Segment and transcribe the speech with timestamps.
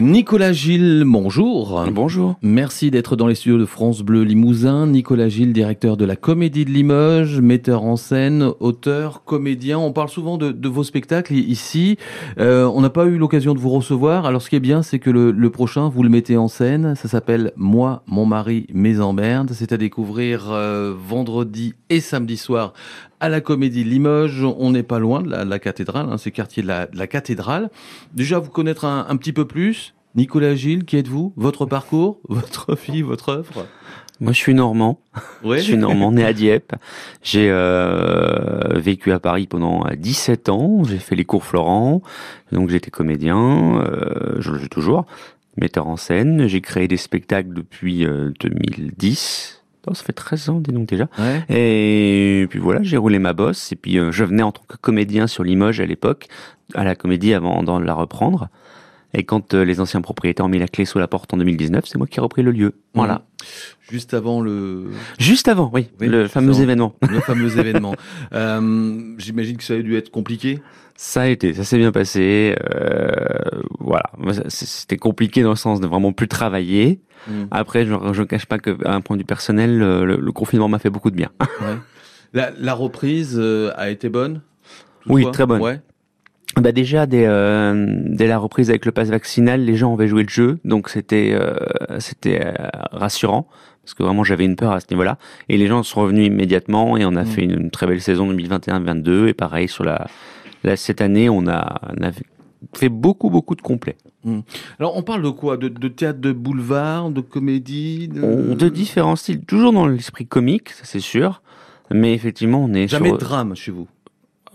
[0.00, 1.86] Nicolas Gilles, bonjour.
[1.90, 2.36] Bonjour.
[2.42, 4.86] Merci d'être dans les studios de France Bleu Limousin.
[4.86, 9.78] Nicolas Gilles, directeur de la Comédie de Limoges, metteur en scène, auteur, comédien.
[9.78, 11.96] On parle souvent de, vos spectacles ici.
[12.38, 14.26] Euh, on n'a pas eu l'occasion de vous recevoir.
[14.26, 16.94] Alors ce qui est bien, c'est que le, prochain, vous le mettez en scène.
[16.94, 19.52] Ça s'appelle Moi, mon mari, mes emmerdes.
[19.54, 22.74] C'est à découvrir euh, vendredi et samedi soir
[23.20, 24.44] à la Comédie Limoges.
[24.44, 27.70] On n'est pas loin de la, cathédrale, hein, c'est quartier de la, cathédrale.
[28.14, 29.94] Déjà, vous connaître un, petit peu plus.
[30.14, 31.32] Nicolas Gilles, qui êtes-vous?
[31.36, 32.20] Votre parcours?
[32.28, 33.66] Votre vie Votre œuvre?
[34.18, 34.98] Moi, je suis normand.
[35.44, 36.72] je suis normand, né à Dieppe.
[37.22, 40.84] J'ai euh, vécu à Paris pendant 17 ans.
[40.84, 42.00] J'ai fait les cours Florent.
[42.50, 43.82] Donc, j'étais comédien.
[43.82, 45.04] Euh, je le suis toujours.
[45.58, 46.46] Metteur en scène.
[46.46, 48.06] J'ai créé des spectacles depuis
[48.40, 49.56] 2010
[49.94, 51.08] Ça fait 13 ans, dis donc déjà.
[51.48, 53.72] Et puis voilà, j'ai roulé ma bosse.
[53.72, 56.28] Et puis euh, je venais en tant que comédien sur Limoges à l'époque,
[56.74, 58.48] à la comédie avant de la reprendre.
[59.16, 61.84] Et quand euh, les anciens propriétaires ont mis la clé sous la porte en 2019,
[61.86, 62.74] c'est moi qui ai repris le lieu.
[62.92, 63.14] Voilà.
[63.14, 63.44] Mmh.
[63.90, 64.90] Juste avant le.
[65.18, 66.94] Juste avant, oui, le fameux événement.
[67.08, 67.94] Le fameux événement.
[68.34, 70.60] Euh, J'imagine que ça a dû être compliqué.
[70.96, 72.56] Ça a été, ça s'est bien passé.
[72.74, 73.14] Euh,
[73.80, 74.04] voilà,
[74.48, 77.00] c'était compliqué dans le sens de vraiment plus travailler.
[77.26, 77.44] Mm.
[77.50, 81.10] Après, je ne cache pas qu'à un point vue personnel, le, confinement m'a fait beaucoup
[81.10, 81.30] de bien.
[81.40, 82.44] Ouais.
[82.58, 83.40] La, reprise
[83.76, 84.42] a été bonne?
[85.06, 85.62] Oui, très bonne.
[85.62, 85.80] Ouais.
[86.60, 90.22] Bah déjà dès, euh, dès la reprise avec le pass vaccinal, les gens avaient joué
[90.22, 91.54] le jeu, donc c'était euh,
[91.98, 92.54] c'était euh,
[92.92, 93.46] rassurant
[93.82, 95.18] parce que vraiment j'avais une peur à ce niveau-là.
[95.50, 97.26] Et les gens sont revenus immédiatement et on a mm.
[97.26, 100.06] fait une, très belle saison 2021-22 et pareil sur la,
[100.76, 102.10] cette année on a, on a
[102.74, 103.96] fait beaucoup beaucoup de complets.
[104.24, 104.40] Hmm.
[104.80, 105.58] Alors on parle de quoi?
[105.58, 108.68] De, théâtre de boulevard, de comédie de...
[108.70, 111.42] différents styles, toujours dans l'esprit comique, ça c'est sûr.
[111.92, 113.86] Mais effectivement, on est jamais de drame chez vous.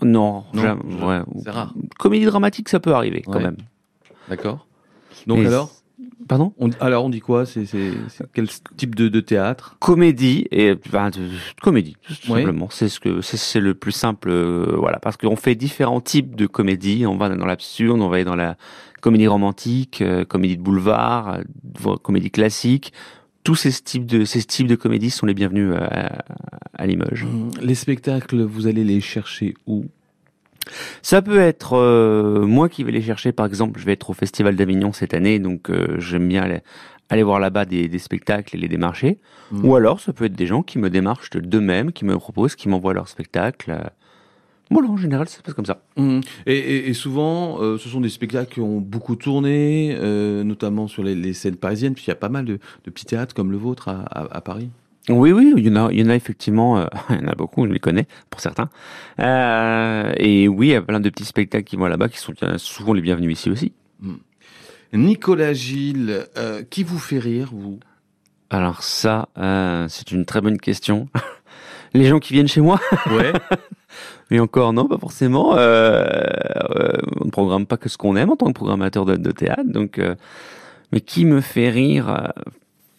[0.02, 1.22] Non, jamais.
[1.42, 1.74] c'est rare.
[1.98, 3.56] Comédie dramatique, ça peut arriver quand même.
[4.28, 4.66] D'accord.
[5.26, 5.70] Donc alors
[6.28, 6.52] Pardon?
[6.80, 7.46] Alors on dit quoi?
[7.46, 7.66] C'est
[8.32, 9.76] quel type de, théâtre?
[9.80, 10.74] Comédie et
[11.60, 12.68] comédie tout simplement.
[12.70, 16.46] C'est ce que c'est le plus simple, euh, voilà, parce qu'on fait différents types de
[16.46, 17.06] comédie.
[17.06, 18.56] On va dans l'absurde, on va aller dans la
[19.00, 21.40] comédie romantique, euh, comédie de boulevard,
[21.86, 22.92] euh, comédie classique.
[23.44, 26.22] Tous ces types de ces types de comédies sont les bienvenus à,
[26.74, 27.26] à Limoges.
[27.60, 29.86] Les spectacles, vous allez les chercher où?
[31.02, 34.12] Ça peut être euh, moi qui vais les chercher, par exemple, je vais être au
[34.12, 36.42] Festival d'Avignon cette année, donc euh, j'aime bien
[37.10, 39.18] aller, voir là-bas des, spectacles et les démarcher.
[39.50, 39.66] Mmh.
[39.66, 42.68] Ou alors, ça peut être des gens qui me démarchent d'eux-mêmes, qui me proposent, qui
[42.68, 43.76] m'envoient leurs spectacles.
[44.70, 45.82] Voilà, en général, ça se passe comme ça.
[45.96, 46.20] Mmh.
[46.46, 49.94] Et, souvent, euh, ce sont des spectacles qui ont beaucoup tourné,
[50.44, 53.50] notamment sur les, scènes parisiennes, puis il y a pas mal de, petits théâtres comme
[53.50, 54.70] le vôtre à Paris.
[55.08, 57.28] Oui, oui, il y en a, il y en a effectivement, euh, il y en
[57.28, 58.68] a beaucoup, je les connais pour certains.
[59.18, 62.32] Euh, et oui, il y a plein de petits spectacles qui vont là-bas, qui sont
[62.58, 63.72] souvent les bienvenus ici aussi.
[64.00, 64.16] Hmm.
[64.92, 67.80] Nicolas Gilles, euh, qui vous fait rire, vous?
[68.50, 69.28] Alors ça,
[69.88, 71.08] c'est une très bonne question.
[71.94, 72.78] les gens qui viennent chez moi?
[73.10, 73.32] Ouais.
[74.30, 75.52] Mais encore non, pas forcément.
[75.52, 79.64] on ne programme pas que ce qu'on aime en tant que programmateur de, de théâtre,
[79.66, 80.00] donc.
[80.90, 82.32] mais qui me fait rire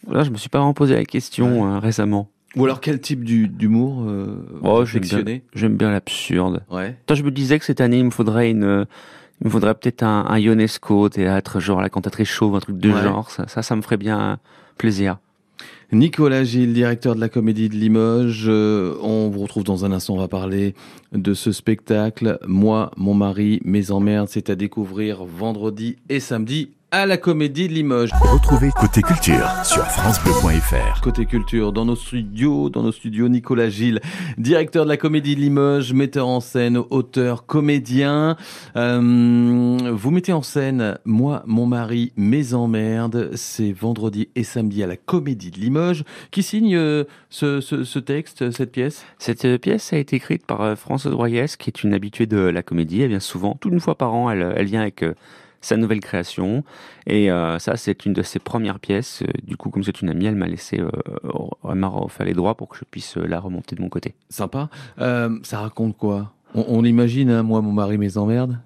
[0.10, 2.30] Là, je me suis pas vraiment posé la question euh, récemment.
[2.56, 6.64] Ou alors quel type d'humour euh, oh, J'aime bien, l'absurde.
[6.70, 6.96] Ouais.
[7.08, 8.86] Toi, je me disais que cette année, il me faudrait une,
[9.42, 12.92] il me faudrait peut-être un, un Ionesco théâtre, genre la cantatrice chauve, un truc de
[12.92, 13.32] genre.
[13.32, 14.38] Ça, ça, ça, me ferait bien
[14.78, 15.18] plaisir.
[15.94, 18.46] Nicolas Gilles, directeur de la Comédie de Limoges.
[18.48, 20.16] Euh, on vous retrouve dans un instant.
[20.16, 20.74] On va parler
[21.12, 22.40] de ce spectacle.
[22.48, 24.28] Moi, mon mari, mes emmerdes.
[24.30, 28.12] C'est à découvrir vendredi et samedi à la Comédie de Limoges.
[28.22, 31.02] Retrouvez Côté Culture sur francebleu.fr.
[31.02, 34.00] Côté Culture, dans nos studios, dans nos studios, Nicolas Gilles,
[34.38, 38.38] directeur de la Comédie de Limoges, metteur en scène, auteur, comédien.
[38.76, 43.32] Euh, vous mettez en scène Moi, mon mari, mes emmerdes.
[43.34, 46.04] C'est vendredi et samedi à la Comédie de Limoges.
[46.30, 49.04] Qui signe euh, ce, texte, cette pièce?
[49.18, 52.62] Cette euh, pièce a été écrite par Françoise Royès, qui est une habituée de la
[52.62, 53.02] comédie.
[53.02, 55.04] Elle vient souvent, toute une fois par an, elle, elle vient avec
[55.64, 56.64] sa nouvelle création.
[57.08, 59.24] Et euh, ça, c'est une de ses premières pièces.
[59.24, 60.90] Euh, du coup, comme c'est une amie, elle m'a laissé, euh,
[61.68, 64.14] elle m'a fait les droits pour que je puisse la remonter de mon côté.
[64.30, 64.70] Sympa.
[64.98, 66.34] ça raconte quoi?
[66.56, 68.60] On, imagine, hein, moi, mon mari, mes emmerdes?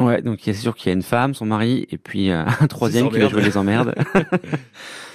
[0.00, 3.10] Ouais, donc c'est sûr qu'il y a une femme, son mari, et puis un troisième
[3.10, 3.94] qui va jouer les emmerdes.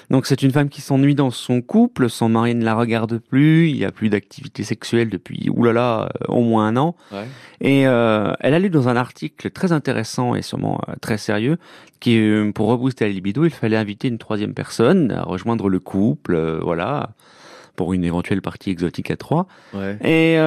[0.10, 3.70] Donc c'est une femme qui s'ennuie dans son couple, son mari ne la regarde plus,
[3.70, 6.96] il n'y a plus d'activité sexuelle depuis oulala euh, au moins un an.
[7.12, 7.26] Ouais.
[7.62, 11.58] Et euh, elle a lu dans un article très intéressant et sûrement euh, très sérieux
[12.00, 12.22] qui
[12.54, 17.12] pour rebooster la libido, il fallait inviter une troisième personne à rejoindre le couple, voilà
[17.76, 19.48] pour une éventuelle partie exotique à trois.
[19.74, 19.98] Ouais.
[20.04, 20.38] Et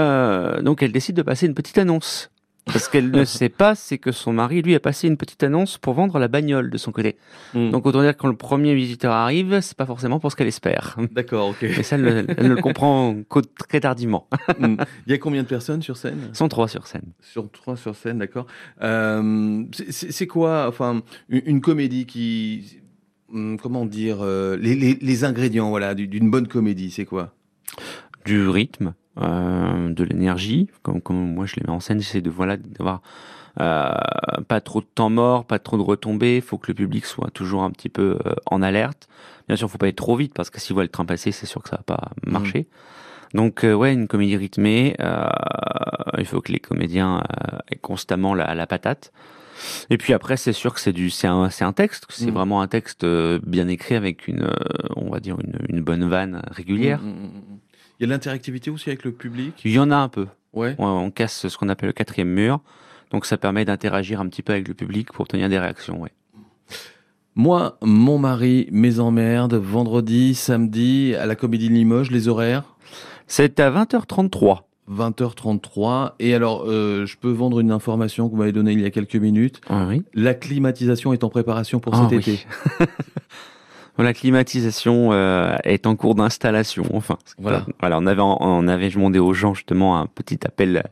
[0.63, 2.31] donc elle décide de passer une petite annonce
[2.77, 5.79] Ce qu'elle ne sait pas, c'est que son mari, lui, a passé une petite annonce
[5.79, 7.17] pour vendre la bagnole de son côté.
[7.55, 7.71] Hmm.
[7.71, 10.49] Donc autant dire que quand le premier visiteur arrive, c'est pas forcément pour ce qu'elle
[10.49, 10.97] espère.
[11.13, 11.63] D'accord, ok.
[11.63, 14.29] Mais ça, elle, ne le comprend qu'au très tardivement.
[14.59, 14.77] Hmm.
[15.07, 16.31] Il y a combien de personnes sur scène?
[16.33, 17.13] 103 sur scène.
[17.21, 18.47] Sur trois sur scène, d'accord.
[18.83, 22.81] Euh, c'est quoi, enfin, une, comédie qui,
[23.29, 27.35] hmm, comment dire, euh, les, les, ingrédients, voilà, d'une bonne comédie, c'est quoi?
[28.25, 30.69] Du rythme, euh, de l'énergie.
[30.83, 33.03] Comme, comme, moi je les mets en scène, j'essaie de voilà d'avoir
[33.61, 33.93] euh,
[34.47, 36.37] pas trop de temps mort, pas trop de retombées.
[36.37, 39.09] Il faut que le public soit toujours un petit peu euh, en alerte.
[39.49, 41.47] Bien sûr, faut pas être trop vite parce que si voit le train passer, c'est
[41.47, 42.31] sûr que ça va pas mmh.
[42.31, 42.67] marcher.
[43.35, 44.97] Donc ouais, une comédie rythmée.
[46.17, 47.23] il faut que les comédiens
[47.71, 49.13] aient constamment la, la patate.
[49.91, 52.07] Et puis après, c'est sûr que c'est du, c'est un, texte.
[52.09, 52.35] C'est mmh.
[52.35, 54.49] vraiment un texte bien écrit avec une,
[54.97, 57.03] on va dire une, une bonne vanne régulière.
[57.03, 57.58] Mmh,
[57.99, 59.61] il y a de l'interactivité aussi avec le public?
[59.65, 60.27] Il y en a un peu.
[60.53, 60.75] Ouais.
[60.79, 62.61] On, casse ce qu'on appelle le quatrième mur.
[63.11, 66.01] Donc ça permet d'interagir un petit peu avec le public pour obtenir des réactions.
[66.01, 66.13] Ouais.
[67.35, 72.77] Moi, mon mari, mes emmerdes, vendredi, samedi, à la Comédie de Limoges, les horaires?
[73.27, 74.61] C'est à 20h33.
[74.91, 76.13] 20h33.
[76.19, 78.91] Et alors, euh, je peux vendre une information que vous m'avez donnée il y a
[78.91, 79.61] quelques minutes.
[79.69, 80.03] Ah oui.
[80.15, 82.41] La climatisation est en préparation pour cet ah été.
[83.99, 86.85] La climatisation euh, est en cours d'installation.
[86.95, 87.67] Enfin, voilà.
[87.81, 90.85] voilà, on avait on avait demandé aux gens justement un petit appel,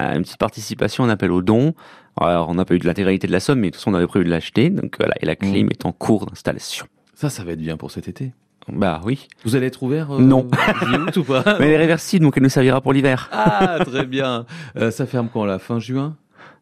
[0.00, 1.74] euh, une petite participation, un appel aux dons.
[2.18, 3.94] Alors, on n'a pas eu de l'intégralité de la somme, mais de toute façon, on
[3.94, 4.70] avait prévu de l'acheter.
[4.70, 5.36] Donc voilà, et la mmh.
[5.36, 6.86] clim est en cours d'installation.
[7.14, 8.32] Ça, ça va être bien pour cet été.
[8.68, 9.28] Bah oui.
[9.44, 10.48] Vous allez être ouvert euh, Non.
[11.16, 11.44] ou pas?
[11.58, 13.28] Mais elle est réversible, donc elle nous servira pour l'hiver.
[13.32, 14.46] Ah, très bien.
[14.90, 16.16] ça ferme quand La fin juin?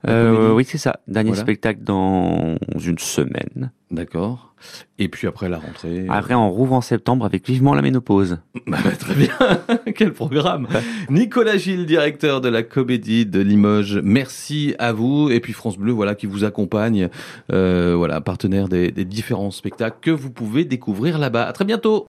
[0.09, 1.01] Euh, oui, c'est ça.
[1.09, 3.71] Dernier spectacle dans une semaine.
[3.91, 4.55] D'accord.
[4.99, 6.07] Et puis après la rentrée.
[6.09, 8.39] Après, on rouvre en septembre avec vivement la ménopause.
[8.67, 9.29] Bah, bah, très bien.
[9.95, 10.67] Quel programme.
[11.11, 14.01] Nicolas Gilles, directeur de la Comédie de Limoges.
[14.03, 15.29] Merci à vous.
[15.31, 17.11] Et puis France Bleu, voilà, qui vous accompagne.
[17.53, 21.45] Euh, voilà, partenaire des, des différents spectacles que vous pouvez découvrir là-bas.
[21.45, 22.03] À très bientôt.